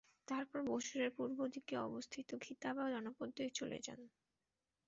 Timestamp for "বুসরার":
0.69-1.11